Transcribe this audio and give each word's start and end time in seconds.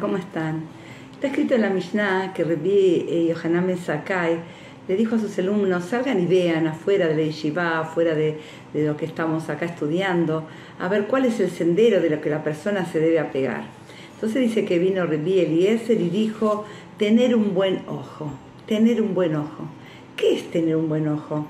¿cómo 0.00 0.16
están? 0.16 0.64
Está 1.12 1.28
escrito 1.28 1.54
en 1.54 1.62
la 1.62 1.70
Mishnah 1.70 2.32
que 2.34 2.44
Rabbi 2.44 3.06
eh, 3.08 3.26
Yohanan 3.28 3.66
Ben 3.66 3.78
Sakai 3.78 4.38
le 4.88 4.96
dijo 4.96 5.16
a 5.16 5.18
sus 5.18 5.38
alumnos, 5.38 5.84
salgan 5.84 6.20
y 6.20 6.26
vean 6.26 6.66
afuera 6.66 7.08
de 7.08 7.16
la 7.16 7.22
yeshiva, 7.22 7.80
afuera 7.80 8.14
de, 8.14 8.38
lo 8.74 8.96
que 8.96 9.06
estamos 9.06 9.48
acá 9.48 9.66
estudiando, 9.66 10.46
a 10.78 10.88
ver 10.88 11.06
cuál 11.06 11.24
es 11.24 11.40
el 11.40 11.50
sendero 11.50 12.00
de 12.00 12.10
lo 12.10 12.20
que 12.20 12.30
la 12.30 12.44
persona 12.44 12.84
se 12.84 13.00
debe 13.00 13.18
apegar. 13.18 13.64
Entonces 14.14 14.42
dice 14.42 14.64
que 14.64 14.78
vino 14.78 15.04
Rabbi 15.04 15.40
Eliezer 15.40 16.00
y 16.00 16.10
dijo, 16.10 16.64
tener 16.98 17.34
un 17.34 17.54
buen 17.54 17.80
ojo, 17.88 18.30
tener 18.66 19.02
un 19.02 19.14
buen 19.14 19.34
ojo. 19.34 19.64
¿Qué 20.16 20.34
es 20.34 20.50
tener 20.50 20.76
un 20.76 20.88
buen 20.88 21.08
ojo? 21.08 21.46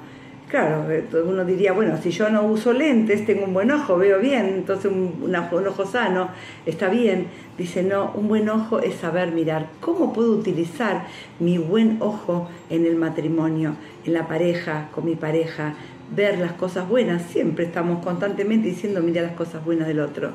Claro, 0.57 0.91
eh, 0.91 1.05
uno 1.23 1.45
diría, 1.45 1.75
bueno, 1.75 1.99
si 2.03 2.11
yo 2.13 2.31
no 2.31 2.43
uso 2.45 2.73
lentes, 2.73 3.27
tengo 3.27 3.45
un 3.45 3.53
buen 3.53 3.71
ojo, 3.71 3.99
veo 3.99 4.19
bien, 4.21 4.47
entonces 4.47 4.91
un, 4.91 5.37
ojo 5.37 5.85
sano 5.85 6.31
está 6.65 6.89
bien. 6.89 7.27
Dice, 7.59 7.83
no, 7.83 8.11
un 8.15 8.27
buen 8.27 8.49
ojo 8.49 8.81
es 8.81 8.95
saber 8.95 9.33
mirar. 9.33 9.67
¿Cómo 9.83 10.15
puedo 10.15 10.33
utilizar 10.33 11.09
mi 11.41 11.59
buen 11.59 11.99
ojo 12.01 12.49
en 12.71 12.87
el 12.87 12.97
matrimonio, 12.97 13.77
en 14.07 14.15
la 14.15 14.29
pareja, 14.29 14.89
con 14.95 15.05
mi 15.05 15.15
pareja? 15.15 15.75
Ver 16.17 16.39
las 16.39 16.53
cosas 16.53 16.89
buenas. 16.89 17.21
Siempre 17.21 17.67
estamos 17.67 18.03
constantemente 18.03 18.69
diciendo, 18.69 19.03
mira 19.03 19.21
las 19.21 19.33
cosas 19.33 19.63
buenas 19.63 19.87
del 19.87 20.01
otro 20.01 20.33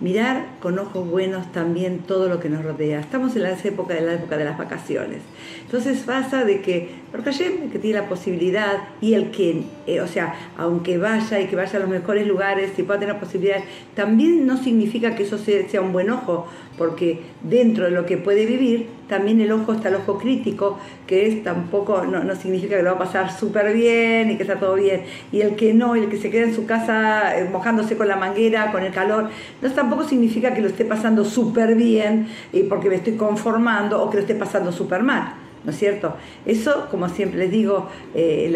mirar 0.00 0.46
con 0.60 0.78
ojos 0.78 1.08
buenos 1.08 1.50
también 1.52 2.00
todo 2.00 2.28
lo 2.28 2.40
que 2.40 2.48
nos 2.48 2.64
rodea. 2.64 3.00
Estamos 3.00 3.34
en 3.36 3.44
la 3.44 3.52
época 3.52 3.94
de 3.94 4.02
la 4.02 4.14
época 4.14 4.36
de 4.36 4.44
las 4.44 4.58
vacaciones. 4.58 5.22
Entonces 5.64 5.98
pasa 6.00 6.44
de 6.44 6.60
que 6.60 6.90
Baruch 7.12 7.70
que 7.72 7.78
tiene 7.78 8.00
la 8.00 8.08
posibilidad 8.08 8.76
y 9.00 9.14
el 9.14 9.30
que, 9.30 9.64
eh, 9.86 10.00
o 10.00 10.06
sea, 10.06 10.34
aunque 10.56 10.98
vaya 10.98 11.40
y 11.40 11.46
que 11.46 11.56
vaya 11.56 11.76
a 11.76 11.80
los 11.80 11.88
mejores 11.88 12.26
lugares 12.26 12.78
y 12.78 12.82
pueda 12.82 13.00
tener 13.00 13.18
posibilidad, 13.18 13.60
también 13.94 14.46
no 14.46 14.56
significa 14.56 15.14
que 15.14 15.22
eso 15.22 15.38
sea 15.38 15.80
un 15.80 15.92
buen 15.92 16.10
ojo, 16.10 16.46
porque 16.76 17.20
dentro 17.42 17.84
de 17.84 17.90
lo 17.90 18.06
que 18.06 18.18
puede 18.18 18.44
vivir, 18.44 18.86
también 19.08 19.40
el 19.40 19.52
ojo 19.52 19.72
está 19.72 19.88
el 19.88 19.96
ojo 19.96 20.18
crítico, 20.18 20.78
que 21.06 21.26
es 21.26 21.42
tampoco, 21.44 22.04
no, 22.04 22.34
significa 22.34 22.76
que 22.76 22.82
lo 22.82 22.90
va 22.90 22.96
a 22.96 22.98
pasar 22.98 23.32
súper 23.32 23.72
bien 23.72 24.30
y 24.30 24.36
que 24.36 24.42
está 24.42 24.56
todo 24.56 24.74
bien. 24.74 25.04
Y 25.32 25.40
el 25.40 25.54
que 25.56 25.72
no, 25.72 25.94
el 25.94 26.08
que 26.08 26.18
se 26.18 26.30
queda 26.30 26.44
en 26.44 26.54
su 26.54 26.66
casa 26.66 27.38
eh, 27.38 27.48
mojándose 27.50 27.96
con 27.96 28.08
la 28.08 28.16
manguera, 28.16 28.72
con 28.72 28.82
el 28.82 28.92
calor, 28.92 29.30
no 29.62 29.68
tampoco 29.86 30.08
significa 30.08 30.52
que 30.52 30.60
lo 30.60 30.66
esté 30.66 30.84
pasando 30.84 31.24
súper 31.24 31.76
bien 31.76 32.26
y 32.52 32.64
porque 32.64 32.88
me 32.88 32.96
estoy 32.96 33.14
conformando 33.14 34.02
o 34.02 34.10
que 34.10 34.16
lo 34.16 34.22
esté 34.22 34.34
pasando 34.34 34.72
súper 34.72 35.04
mal. 35.04 35.34
¿no 35.64 35.72
es 35.72 35.78
cierto? 35.78 36.14
Eso, 36.44 36.86
como 36.92 37.08
siempre 37.08 37.40
les 37.40 37.50
digo, 37.50 37.88
eh, 38.14 38.54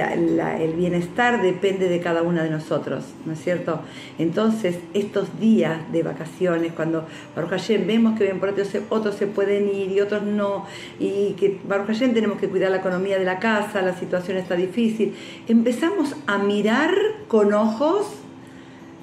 el 0.60 0.74
bienestar 0.74 1.42
depende 1.42 1.88
de 1.88 1.98
cada 1.98 2.22
una 2.22 2.44
de 2.44 2.50
nosotros, 2.50 3.04
¿no 3.26 3.32
es 3.32 3.42
cierto? 3.42 3.80
Entonces, 4.16 4.78
estos 4.94 5.40
días 5.40 5.90
de 5.90 6.04
vacaciones, 6.04 6.72
cuando 6.72 7.04
Baruch 7.34 7.50
Hashem 7.50 7.84
vemos 7.84 8.16
que 8.16 8.24
bien 8.24 8.38
por 8.38 8.50
otros, 8.50 8.68
otros 8.90 9.16
se 9.16 9.26
pueden 9.26 9.68
ir 9.74 9.90
y 9.90 10.00
otros 10.00 10.22
no, 10.22 10.66
y 11.00 11.32
que 11.32 11.58
Baruch 11.66 11.88
Hashem 11.88 12.14
tenemos 12.14 12.38
que 12.38 12.48
cuidar 12.48 12.70
la 12.70 12.76
economía 12.76 13.18
de 13.18 13.24
la 13.24 13.40
casa, 13.40 13.82
la 13.82 13.96
situación 13.96 14.36
está 14.36 14.54
difícil, 14.54 15.12
empezamos 15.48 16.14
a 16.28 16.38
mirar 16.38 16.94
con 17.26 17.52
ojos, 17.52 18.06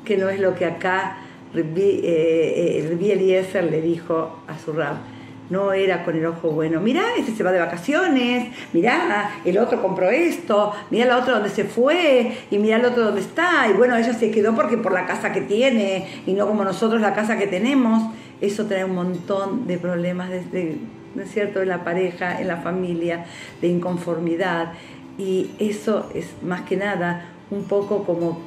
que 0.06 0.16
no 0.16 0.30
es 0.30 0.40
lo 0.40 0.56
que 0.56 0.64
acá 0.64 1.18
Rabbi, 1.54 2.02
eh, 2.04 2.84
eh 2.90 3.12
Eliezer 3.12 3.64
le 3.64 3.82
dijo 3.82 4.42
a 4.48 4.58
su 4.58 4.74
rab 4.74 4.98
no 5.50 5.74
era 5.74 6.04
con 6.04 6.16
el 6.16 6.26
ojo 6.26 6.50
bueno. 6.50 6.82
Mirá, 6.82 7.04
ese 7.18 7.36
se 7.36 7.44
va 7.44 7.52
de 7.52 7.60
vacaciones, 7.60 8.54
mirá, 8.74 9.32
el 9.46 9.58
otro 9.58 9.82
compró 9.82 10.10
esto, 10.10 10.74
mirá 10.90 11.06
el 11.06 11.12
otro 11.12 11.36
donde 11.36 11.50
se 11.50 11.64
fue, 11.64 12.38
y 12.52 12.58
mirá 12.58 12.78
el 12.78 12.86
otro 12.86 13.06
donde 13.06 13.22
está, 13.22 13.68
y 13.70 13.74
bueno, 13.74 13.96
ella 13.96 14.14
se 14.14 14.32
quedó 14.32 14.56
porque 14.56 14.78
por 14.78 14.92
la 14.92 15.06
casa 15.06 15.32
que 15.32 15.42
tiene, 15.42 16.08
y 16.26 16.34
no 16.34 16.48
como 16.48 16.64
nosotros 16.64 17.02
la 17.02 17.14
casa 17.14 17.38
que 17.38 17.48
tenemos. 17.48 18.04
Eso 18.40 18.66
trae 18.66 18.86
un 18.86 18.94
montón 18.94 19.66
de 19.66 19.78
problemas 19.80 20.30
desde, 20.30 20.78
¿no 21.16 21.24
es 21.24 21.32
cierto?, 21.32 21.62
en 21.62 21.70
la 21.70 21.84
pareja, 21.84 22.40
en 22.40 22.48
la 22.48 22.58
familia, 22.58 23.26
de 23.62 23.68
inconformidad. 23.68 24.74
Y 25.18 25.50
eso 25.58 26.12
es 26.14 26.28
más 26.44 26.62
que 26.62 26.78
nada 26.78 27.30
un 27.50 27.64
poco 27.64 28.04
como 28.04 28.42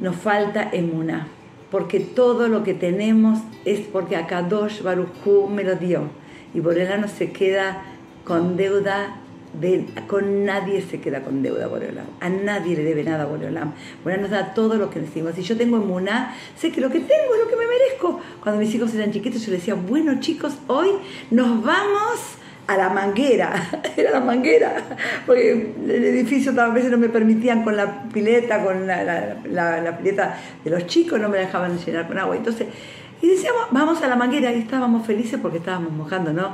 nos 0.00 0.16
falta 0.16 0.70
emuna 0.72 1.28
porque 1.70 2.00
todo 2.00 2.48
lo 2.48 2.62
que 2.64 2.74
tenemos 2.74 3.40
es 3.64 3.80
porque 3.80 4.16
Akadosh 4.16 4.82
Baruchú 4.82 5.48
me 5.48 5.64
lo 5.64 5.76
dio. 5.76 6.08
Y 6.54 6.60
Borelá 6.60 6.96
no 6.96 7.08
se 7.08 7.30
queda 7.30 7.82
con 8.24 8.56
deuda, 8.56 9.20
de, 9.60 9.86
con 10.06 10.44
nadie 10.44 10.82
se 10.82 11.00
queda 11.00 11.22
con 11.22 11.42
deuda 11.42 11.66
Boreolam. 11.66 12.06
A 12.20 12.28
nadie 12.28 12.76
le 12.76 12.84
debe 12.84 13.04
nada 13.04 13.26
Boreolam. 13.26 13.74
Boreolam 14.02 14.22
nos 14.22 14.30
da 14.30 14.54
todo 14.54 14.76
lo 14.76 14.88
que 14.88 15.00
necesitamos. 15.00 15.34
Si 15.34 15.42
yo 15.42 15.56
tengo 15.56 15.76
emuná, 15.76 16.34
sé 16.56 16.72
que 16.72 16.80
lo 16.80 16.90
que 16.90 17.00
tengo 17.00 17.34
es 17.34 17.40
lo 17.44 17.48
que 17.48 17.56
me 17.56 17.66
merezco. 17.66 18.20
Cuando 18.42 18.60
mis 18.60 18.74
hijos 18.74 18.94
eran 18.94 19.12
chiquitos, 19.12 19.44
yo 19.44 19.52
les 19.52 19.60
decía, 19.60 19.74
bueno 19.74 20.20
chicos, 20.20 20.54
hoy 20.68 20.88
nos 21.30 21.62
vamos 21.62 22.38
a 22.68 22.76
la 22.76 22.90
manguera, 22.90 23.70
era 23.96 24.10
la 24.10 24.20
manguera, 24.20 24.74
porque 25.26 25.72
el 25.84 26.04
edificio 26.04 26.52
a 26.60 26.68
veces 26.68 26.90
no 26.90 26.98
me 26.98 27.08
permitían 27.08 27.64
con 27.64 27.76
la 27.76 28.02
pileta, 28.12 28.62
con 28.62 28.86
la, 28.86 29.96
pileta 29.98 30.38
de 30.62 30.70
los 30.70 30.86
chicos, 30.86 31.18
no 31.18 31.30
me 31.30 31.38
dejaban 31.38 31.78
llenar 31.78 32.06
con 32.06 32.18
agua. 32.18 32.36
Entonces, 32.36 32.68
y 33.22 33.26
decíamos, 33.26 33.62
vamos 33.70 34.02
a 34.02 34.06
la 34.06 34.16
manguera, 34.16 34.52
y 34.52 34.60
estábamos 34.60 35.06
felices 35.06 35.40
porque 35.40 35.58
estábamos 35.58 35.92
mojando, 35.92 36.32
¿no? 36.34 36.52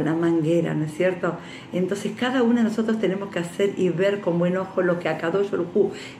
La 0.00 0.14
manguera, 0.14 0.74
¿no 0.74 0.84
es 0.84 0.94
cierto? 0.94 1.36
Entonces, 1.72 2.12
cada 2.18 2.42
uno 2.42 2.56
de 2.56 2.64
nosotros 2.64 2.98
tenemos 2.98 3.30
que 3.30 3.38
hacer 3.38 3.74
y 3.76 3.88
ver 3.88 4.20
con 4.20 4.38
buen 4.38 4.56
ojo 4.56 4.82
lo 4.82 4.98
que 4.98 5.08
a 5.08 5.18
Kadosh 5.18 5.48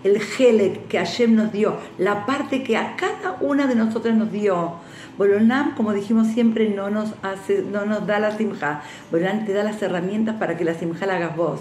el 0.04 0.20
gele 0.20 0.80
que 0.88 0.98
Hashem 0.98 1.34
nos 1.34 1.52
dio, 1.52 1.76
la 1.98 2.26
parte 2.26 2.62
que 2.62 2.76
a 2.76 2.96
cada 2.96 3.36
una 3.40 3.66
de 3.66 3.74
nosotros 3.74 4.14
nos 4.14 4.32
dio 4.32 4.80
Bolonam, 5.18 5.74
como 5.74 5.94
dijimos 5.94 6.26
siempre, 6.28 6.68
no 6.68 6.90
nos, 6.90 7.14
hace, 7.22 7.62
no 7.62 7.86
nos 7.86 8.06
da 8.06 8.18
la 8.18 8.36
simja. 8.36 8.82
Bolonam 9.10 9.46
te 9.46 9.54
da 9.54 9.64
las 9.64 9.80
herramientas 9.80 10.36
para 10.36 10.58
que 10.58 10.64
la 10.64 10.74
simja 10.74 11.06
la 11.06 11.16
hagas 11.16 11.36
vos. 11.36 11.60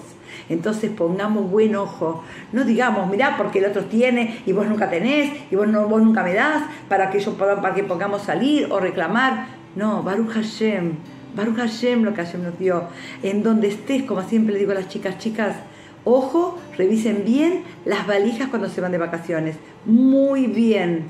Entonces 0.49 0.91
pongamos 0.91 1.49
buen 1.49 1.75
ojo. 1.75 2.23
No 2.51 2.65
digamos, 2.65 3.09
mirá, 3.09 3.37
porque 3.37 3.59
el 3.59 3.65
otro 3.65 3.85
tiene 3.85 4.41
y 4.45 4.51
vos 4.51 4.67
nunca 4.67 4.89
tenés 4.89 5.31
y 5.49 5.55
vos, 5.55 5.67
no, 5.67 5.87
vos 5.87 6.01
nunca 6.01 6.23
me 6.23 6.33
das 6.33 6.63
para 6.89 7.09
que, 7.09 7.19
yo, 7.19 7.37
para 7.37 7.73
que 7.73 7.83
pongamos 7.83 8.23
salir 8.23 8.67
o 8.71 8.79
reclamar. 8.79 9.47
No, 9.75 10.03
Baruch 10.03 10.31
Hashem. 10.31 11.14
Baruch 11.35 11.57
Hashem 11.57 12.03
lo 12.03 12.13
que 12.13 12.23
Hashem 12.23 12.43
nos 12.43 12.57
dio. 12.57 12.83
En 13.23 13.43
donde 13.43 13.67
estés, 13.67 14.03
como 14.03 14.21
siempre 14.23 14.53
le 14.53 14.59
digo 14.59 14.71
a 14.71 14.75
las 14.75 14.89
chicas, 14.89 15.17
chicas, 15.17 15.55
ojo, 16.03 16.59
revisen 16.77 17.23
bien 17.25 17.63
las 17.85 18.07
valijas 18.07 18.49
cuando 18.49 18.69
se 18.69 18.81
van 18.81 18.91
de 18.91 18.97
vacaciones. 18.97 19.57
Muy 19.85 20.47
bien, 20.47 21.03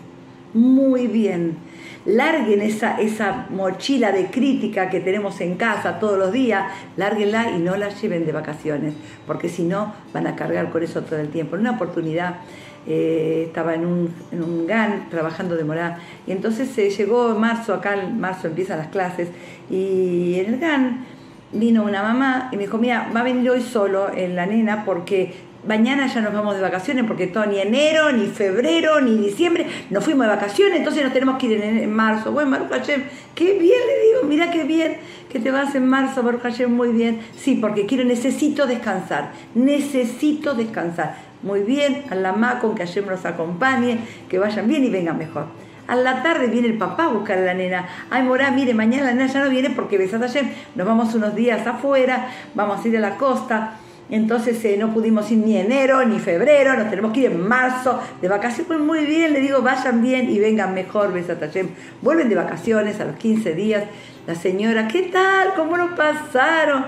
muy 0.54 1.08
bien 1.08 1.58
larguen 2.06 2.62
esa, 2.62 3.00
esa 3.02 3.48
mochila 3.50 4.12
de 4.12 4.28
crítica 4.28 4.90
que 4.90 5.00
tenemos 5.00 5.42
en 5.42 5.56
casa 5.56 6.00
todos 6.00 6.18
los 6.18 6.32
días, 6.32 6.72
lárguenla 6.98 7.52
y 7.52 7.60
no 7.60 7.76
la 7.76 7.90
lleven 7.90 8.26
de 8.26 8.32
vacaciones, 8.32 8.94
porque 9.26 9.50
si 9.50 9.64
no 9.64 9.94
van 10.14 10.28
a 10.28 10.36
cargar 10.36 10.70
con 10.70 10.84
eso 10.84 11.02
todo 11.02 11.20
el 11.20 11.30
tiempo. 11.30 11.56
En 11.56 11.62
una 11.62 11.72
oportunidad 11.72 12.36
eh, 12.88 13.46
estaba 13.48 13.74
en 13.74 13.86
un, 13.86 14.14
en 14.32 14.44
un 14.44 14.68
GAN 14.68 15.08
trabajando 15.10 15.56
de 15.56 15.64
morada 15.64 16.00
y 16.28 16.32
entonces 16.32 16.70
se 16.70 16.92
llegó 16.92 17.34
marzo, 17.34 17.74
acá 17.74 17.96
en 17.96 18.20
marzo 18.20 18.48
empiezan 18.48 18.78
las 18.78 18.88
clases 18.90 19.30
y 19.72 20.40
en 20.40 20.54
el 20.54 20.60
GAN 20.60 21.06
vino 21.52 21.84
una 21.84 22.04
mamá 22.04 22.50
y 22.52 22.58
me 22.58 22.64
dijo, 22.64 22.78
mira, 22.78 23.10
va 23.16 23.22
a 23.22 23.24
venir 23.24 23.50
hoy 23.50 23.62
solo 23.62 24.14
en 24.14 24.36
la 24.36 24.46
nena 24.46 24.86
porque 24.86 25.34
mañana 25.68 26.08
ya 26.08 26.22
nos 26.22 26.34
vamos 26.34 26.56
de 26.56 26.62
vacaciones 26.62 27.06
porque 27.06 27.28
todo 27.28 27.46
ni 27.46 27.60
enero, 27.60 28.12
ni 28.12 28.28
febrero, 28.28 29.02
ni 29.02 29.18
diciembre, 29.18 29.68
nos 29.90 30.04
fuimos 30.04 30.28
de 30.28 30.36
vacaciones, 30.36 30.78
entonces 30.78 31.04
nos 31.04 31.14
tenemos 31.14 31.38
que 31.38 31.48
ir 31.48 31.62
en, 31.62 31.92
marzo. 31.92 32.32
Bueno, 32.32 32.52
Baruch 32.52 32.70
Hashem, 32.70 33.04
qué 33.34 33.54
bien 33.60 33.80
le 33.88 34.08
digo, 34.08 34.28
mira 34.28 34.52
qué 34.52 34.64
bien 34.64 34.98
que 35.32 35.40
te 35.40 35.52
vas 35.52 35.76
en 35.76 35.88
marzo, 35.88 36.24
Baruch 36.24 36.42
Hashem, 36.42 36.74
muy 36.74 36.90
bien. 36.90 37.20
Sí, 37.36 37.56
porque 37.56 37.86
quiero, 37.86 38.04
necesito 38.04 38.68
descansar, 38.68 39.32
necesito 39.54 40.54
descansar. 40.54 41.18
Muy 41.42 41.62
bien, 41.62 42.06
a 42.10 42.16
la 42.16 42.60
con 42.60 42.76
que 42.76 42.86
Hashem 42.86 43.06
nos 43.06 43.26
acompañe, 43.26 44.00
que 44.30 44.40
vayan 44.40 44.68
bien 44.68 44.84
y 44.84 44.90
vengan 44.90 45.18
mejor. 45.18 45.46
A 45.88 45.96
la 45.96 46.24
tarde 46.24 46.48
viene 46.48 46.68
el 46.68 46.78
papá 46.78 47.06
a 47.06 47.08
buscar 47.10 47.38
a 47.38 47.42
la 47.42 47.54
nena. 47.54 47.86
Ay, 48.10 48.24
Morá, 48.24 48.50
mire, 48.50 48.74
mañana 48.74 49.06
la 49.06 49.12
nena 49.14 49.28
ya 49.28 49.44
no 49.44 49.50
viene 49.52 49.70
porque 49.70 50.00
besas 50.00 50.22
a 50.22 50.28
Hashem, 50.28 50.50
nos 50.74 50.88
vamos 50.88 51.14
unos 51.14 51.36
días 51.36 51.68
afuera, 51.68 52.30
vamos 52.56 52.84
a 52.84 52.88
ir 52.88 52.98
a 52.98 53.00
la 53.00 53.18
costa 53.18 53.80
entonces 54.10 54.64
eh, 54.66 54.78
no 54.78 54.94
pudimos 54.94 55.32
ir 55.32 55.40
ni 55.40 55.58
enero 55.58 56.06
ni 56.06 56.20
febrero, 56.20 56.76
nos 56.76 56.90
tenemos 56.90 57.12
que 57.12 57.22
ir 57.22 57.32
en 57.32 57.42
marzo 57.42 58.00
de 58.22 58.28
vacaciones. 58.28 58.68
Pues 58.68 58.80
muy 58.80 59.06
bien, 59.06 59.34
le 59.34 59.40
digo, 59.40 59.62
vayan 59.62 60.02
bien 60.02 60.30
y 60.30 60.40
vengan 60.40 60.74
mejor, 60.74 61.12
Besatayem. 61.12 61.70
Vuelven 62.02 62.30
de 62.30 62.36
vacaciones 62.36 63.00
a 63.00 63.06
los 63.06 63.16
15 63.16 63.54
días. 63.56 63.84
La 64.28 64.36
señora, 64.36 64.88
¿qué 64.88 65.04
tal? 65.04 65.54
¿Cómo 65.56 65.76
nos 65.78 65.98
pasaron? 65.98 66.86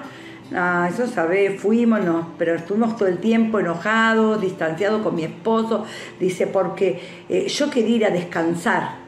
Ah, 0.56 0.88
eso 0.92 1.08
sabe, 1.08 1.58
fuimos, 1.58 2.06
no, 2.06 2.34
pero 2.38 2.56
estuvimos 2.56 2.96
todo 2.96 3.10
el 3.10 3.18
tiempo 3.18 3.60
enojados, 3.60 4.40
distanciados 4.40 5.02
con 5.02 5.16
mi 5.16 5.24
esposo. 5.24 5.86
Dice, 6.20 6.46
porque 6.46 7.02
eh, 7.30 7.48
yo 7.48 7.70
quería 7.72 7.96
ir 7.96 8.06
a 8.06 8.10
descansar. 8.12 9.08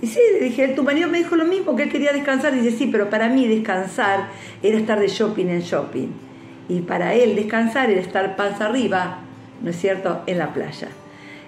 Y 0.00 0.06
sí, 0.06 0.20
le 0.32 0.46
dije, 0.46 0.68
tu 0.68 0.82
marido 0.82 1.08
me 1.08 1.18
dijo 1.18 1.36
lo 1.36 1.44
mismo, 1.44 1.76
que 1.76 1.84
él 1.84 1.92
quería 1.92 2.12
descansar. 2.12 2.54
Dice, 2.54 2.70
sí, 2.76 2.88
pero 2.90 3.10
para 3.10 3.28
mí 3.28 3.46
descansar 3.46 4.28
era 4.62 4.78
estar 4.78 4.98
de 4.98 5.08
shopping 5.08 5.46
en 5.46 5.60
shopping 5.60 6.25
y 6.68 6.80
para 6.80 7.14
él 7.14 7.36
descansar 7.36 7.90
era 7.90 8.00
estar 8.00 8.36
panza 8.36 8.66
arriba, 8.66 9.18
¿no 9.62 9.70
es 9.70 9.76
cierto?, 9.76 10.22
en 10.26 10.38
la 10.38 10.52
playa. 10.52 10.88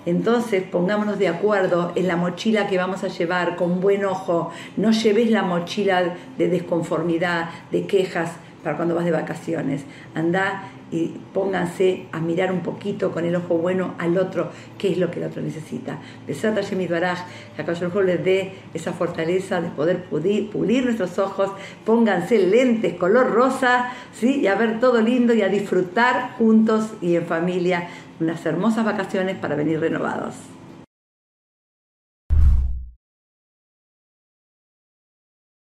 Entonces 0.06 0.62
pongámonos 0.62 1.18
de 1.18 1.28
acuerdo 1.28 1.92
en 1.94 2.08
la 2.08 2.16
mochila 2.16 2.66
que 2.66 2.78
vamos 2.78 3.04
a 3.04 3.08
llevar 3.08 3.56
con 3.56 3.80
buen 3.80 4.04
ojo. 4.04 4.50
No 4.76 4.90
lleves 4.90 5.30
la 5.30 5.42
mochila 5.42 6.14
de 6.38 6.48
desconformidad, 6.48 7.50
de 7.70 7.86
quejas 7.86 8.32
para 8.68 8.76
cuando 8.76 8.94
vas 8.94 9.06
de 9.06 9.12
vacaciones. 9.12 9.86
Anda 10.14 10.64
y 10.90 11.14
pónganse 11.32 12.06
a 12.12 12.20
mirar 12.20 12.52
un 12.52 12.60
poquito 12.60 13.12
con 13.12 13.24
el 13.24 13.34
ojo 13.34 13.56
bueno 13.56 13.94
al 13.96 14.18
otro, 14.18 14.50
qué 14.76 14.92
es 14.92 14.98
lo 14.98 15.10
que 15.10 15.20
el 15.20 15.26
otro 15.26 15.40
necesita. 15.40 16.00
Besat 16.26 16.54
Hashem 16.54 16.86
Baraj, 16.86 17.18
que 17.56 17.62
a 17.62 18.02
les 18.02 18.24
dé 18.24 18.52
esa 18.74 18.92
fortaleza 18.92 19.62
de 19.62 19.68
poder 19.68 20.04
pulir, 20.04 20.50
pulir, 20.50 20.84
nuestros 20.84 21.18
ojos, 21.18 21.50
pónganse 21.86 22.46
lentes 22.46 22.92
color 22.96 23.30
rosa, 23.30 23.90
¿sí? 24.12 24.40
y 24.42 24.48
a 24.48 24.54
ver 24.54 24.80
todo 24.80 25.00
lindo 25.00 25.32
y 25.32 25.40
a 25.40 25.48
disfrutar 25.48 26.34
juntos 26.36 26.90
y 27.00 27.16
en 27.16 27.24
familia 27.24 27.88
unas 28.20 28.44
hermosas 28.44 28.84
vacaciones 28.84 29.38
para 29.38 29.54
venir 29.54 29.80
renovados. 29.80 30.34